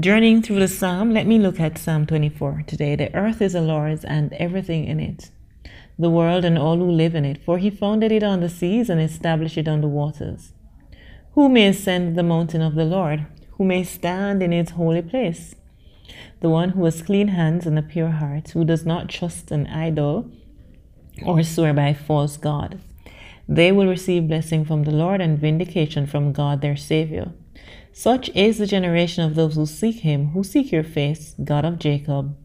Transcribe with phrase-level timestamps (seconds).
[0.00, 2.96] Journeying through the Psalm, let me look at Psalm 24 today.
[2.96, 5.30] The earth is the Lord's and everything in it,
[5.96, 8.90] the world and all who live in it, for he founded it on the seas
[8.90, 10.52] and established it on the waters.
[11.34, 13.26] Who may ascend the mountain of the Lord?
[13.52, 15.54] Who may stand in its holy place?
[16.40, 19.68] The one who has clean hands and a pure heart, who does not trust an
[19.68, 20.28] idol
[21.24, 22.80] or swear by false God.
[23.48, 27.32] They will receive blessing from the Lord and vindication from God their Savior.
[27.96, 31.78] Such is the generation of those who seek him, who seek your face, God of
[31.78, 32.36] Jacob.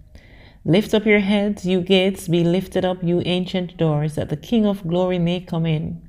[0.64, 4.68] Lift up your heads, you gates, be lifted up, you ancient doors, that the King
[4.68, 6.08] of glory may come in.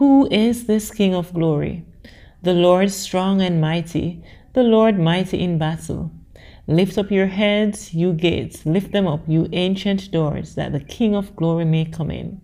[0.00, 1.84] Who is this King of glory?
[2.42, 6.10] The Lord strong and mighty, the Lord mighty in battle.
[6.66, 11.14] Lift up your heads, you gates, lift them up, you ancient doors, that the King
[11.14, 12.40] of glory may come in.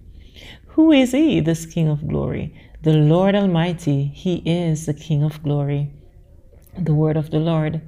[0.67, 2.55] Who is he, this King of glory?
[2.83, 5.95] The Lord Almighty, he is the King of glory
[6.79, 7.81] the word of the Lord.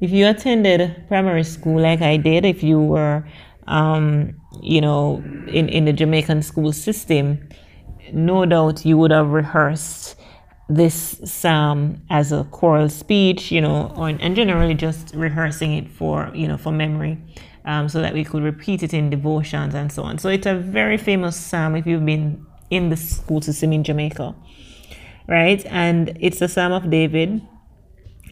[0.00, 3.24] If you attended primary school like I did, if you were,
[3.66, 7.48] um, you know, in, in the Jamaican school system,
[8.12, 10.16] no doubt you would have rehearsed
[10.68, 16.30] this psalm as a choral speech, you know, or, and generally just rehearsing it for,
[16.34, 17.18] you know, for memory.
[17.66, 20.16] Um, so that we could repeat it in devotions and so on.
[20.16, 24.34] So it's a very famous psalm if you've been in the school system in Jamaica,
[25.28, 25.64] right?
[25.66, 27.42] And it's the Psalm of David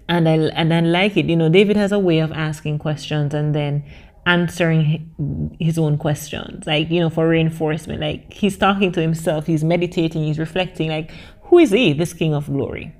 [0.09, 1.27] and I and I like it.
[1.27, 3.85] You know, David has a way of asking questions and then
[4.27, 8.01] answering his own questions, like you know, for reinforcement.
[8.01, 10.91] Like he's talking to himself, he's meditating, he's reflecting.
[10.91, 11.11] Like,
[11.45, 12.95] who is he, this King of Glory?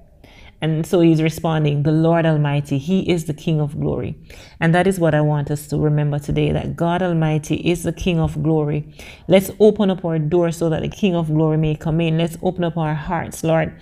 [0.61, 4.17] And so he's responding, The Lord Almighty, He is the King of glory.
[4.61, 7.93] And that is what I want us to remember today that God Almighty is the
[7.93, 8.93] King of glory.
[9.29, 12.19] Let's open up our doors so that the King of glory may come in.
[12.19, 13.81] Let's open up our hearts, Lord.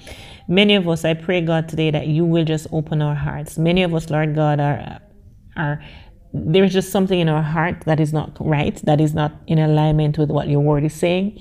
[0.49, 3.57] Many of us, I pray, God, today that you will just open our hearts.
[3.59, 5.01] Many of us, Lord God, are,
[5.57, 5.83] are
[6.35, 10.19] there's just something in our heart that is not right, that is not in alignment
[10.19, 11.41] with what your word is saying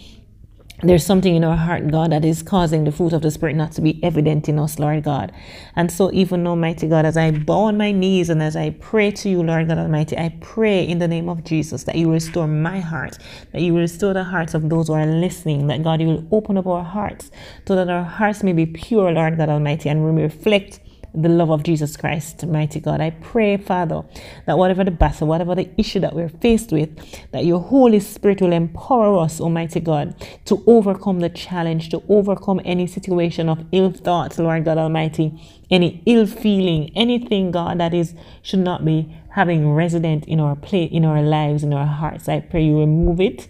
[0.84, 3.72] there's something in our heart, God, that is causing the fruit of the Spirit not
[3.74, 5.31] to be evident in us, Lord God.
[5.75, 9.12] And so, even Almighty God, as I bow on my knees and as I pray
[9.12, 12.47] to you, Lord God Almighty, I pray in the name of Jesus that you restore
[12.47, 13.18] my heart,
[13.53, 16.58] that you restore the hearts of those who are listening, that God, you will open
[16.58, 17.31] up our hearts
[17.66, 20.81] so that our hearts may be pure, Lord God Almighty, and we reflect
[21.15, 23.01] the love of Jesus Christ, mighty God.
[23.01, 24.03] I pray, Father,
[24.45, 26.89] that whatever the battle, whatever the issue that we're faced with,
[27.31, 30.15] that your Holy Spirit will empower us, Almighty God,
[30.45, 35.39] to overcome the challenge, to overcome any situation of ill thoughts, Lord God Almighty,
[35.69, 40.83] any ill feeling, anything, God, that is should not be having resident in our play
[40.83, 42.29] in our lives, in our hearts.
[42.29, 43.47] I pray you remove it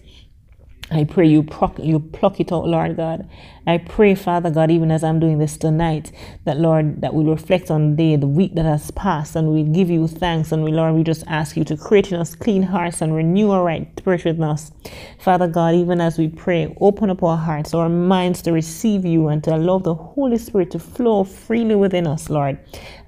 [0.90, 3.28] I pray you pluck, you pluck it out, Lord God.
[3.66, 6.12] I pray, Father God, even as I'm doing this tonight,
[6.44, 9.64] that Lord, that we reflect on the day, the week that has passed, and we
[9.64, 10.52] give you thanks.
[10.52, 13.50] And we, Lord, we just ask you to create in us clean hearts and renew
[13.50, 14.70] our right spirit within us.
[15.18, 19.28] Father God, even as we pray, open up our hearts, our minds to receive you
[19.28, 22.58] and to allow the Holy Spirit to flow freely within us, Lord.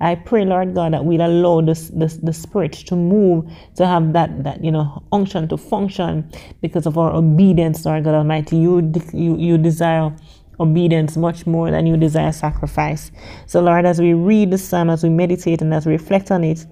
[0.00, 3.44] I pray, Lord God, that we'll allow this, this the Spirit to move,
[3.77, 6.28] to have that that you know unction to function
[6.62, 8.56] because of our obedience, Lord God Almighty.
[8.56, 10.15] You you you desire
[10.61, 13.11] obedience much more than you desire sacrifice.
[13.47, 16.45] So, Lord, as we read the psalm, as we meditate and as we reflect on
[16.45, 16.67] it,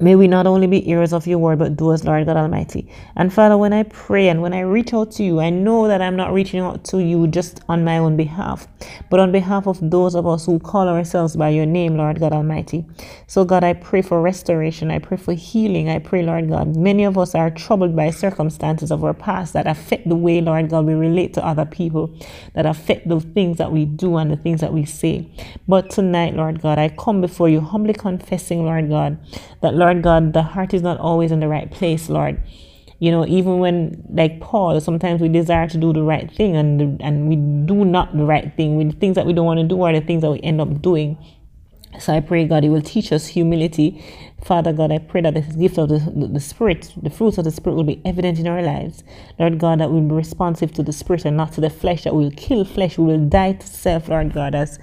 [0.00, 2.88] May we not only be hearers of your word, but doers, Lord God Almighty.
[3.16, 6.02] And Father, when I pray and when I reach out to you, I know that
[6.02, 8.68] I'm not reaching out to you just on my own behalf,
[9.10, 12.32] but on behalf of those of us who call ourselves by your name, Lord God
[12.32, 12.84] Almighty.
[13.26, 14.90] So, God, I pray for restoration.
[14.90, 15.88] I pray for healing.
[15.88, 19.66] I pray, Lord God, many of us are troubled by circumstances of our past that
[19.66, 22.14] affect the way, Lord God, we relate to other people,
[22.54, 25.26] that affect the things that we do and the things that we say.
[25.66, 29.18] But tonight, Lord God, I come before you humbly confessing, Lord God,
[29.62, 32.40] that Lord God, the heart is not always in the right place, Lord.
[33.00, 37.00] You know, even when, like Paul, sometimes we desire to do the right thing and
[37.00, 38.76] and we do not the right thing.
[38.76, 40.60] With the things that we don't want to do are the things that we end
[40.60, 41.16] up doing.
[42.00, 44.04] So I pray, God, you will teach us humility.
[44.44, 47.44] Father God, I pray that the gift of the, the, the, Spirit, the fruits of
[47.44, 49.02] the Spirit will be evident in our lives.
[49.38, 52.14] Lord God, that we'll be responsive to the Spirit and not to the flesh, that
[52.14, 54.78] we'll kill flesh, we will die to self, Lord God, as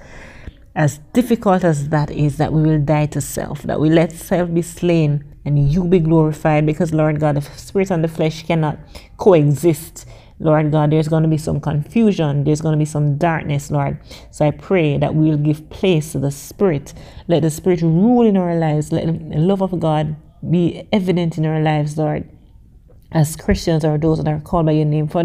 [0.75, 4.53] as difficult as that is, that we will die to self, that we let self
[4.53, 8.77] be slain and you be glorified because, Lord God, the spirit and the flesh cannot
[9.17, 10.05] coexist.
[10.39, 12.43] Lord God, there's going to be some confusion.
[12.43, 13.99] There's going to be some darkness, Lord.
[14.31, 16.93] So I pray that we will give place to the Spirit.
[17.29, 18.91] Let the Spirit rule in our lives.
[18.91, 20.17] Let the love of God
[20.49, 22.29] be evident in our lives, Lord
[23.15, 25.07] as Christians or those that are called by your name.
[25.07, 25.23] For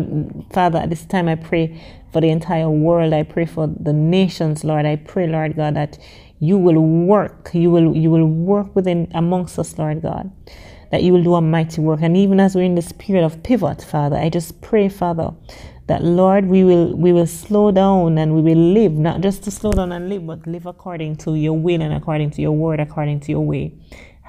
[0.53, 1.79] Father, at this time I pray
[2.13, 3.13] for the entire world.
[3.13, 4.87] I pray for the nations, Lord.
[4.87, 5.99] I pray, Lord God, that
[6.39, 7.51] you will work.
[7.53, 10.31] You will you will work within amongst us, Lord God.
[10.93, 12.01] That you will do a mighty work.
[12.03, 15.33] And even as we're in this period of pivot, Father, I just pray, Father,
[15.89, 19.51] that Lord, we will we will slow down and we will live, not just to
[19.51, 22.79] slow down and live, but live according to your will and according to your word,
[22.79, 23.73] according to your way.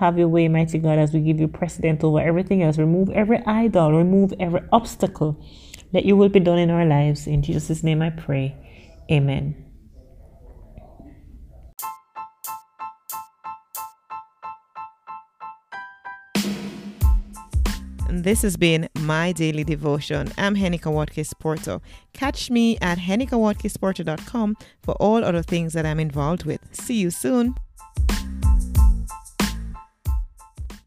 [0.02, 2.80] Have your way, mighty God, as we give you precedent over everything else.
[2.80, 5.40] Remove every idol, remove every obstacle.
[5.94, 7.28] Let your will be done in our lives.
[7.28, 8.56] In Jesus' name I pray.
[9.12, 9.64] Amen.
[18.10, 20.32] This has been my daily devotion.
[20.36, 21.80] I'm Heneka Watkis Porter.
[22.14, 26.60] Catch me at henekawatkisporter.com for all other things that I'm involved with.
[26.72, 27.54] See you soon.